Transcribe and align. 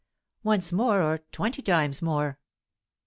"Once 0.41 0.71
more, 0.71 0.99
or 1.03 1.19
twenty 1.31 1.61
times 1.61 2.01
more." 2.01 2.39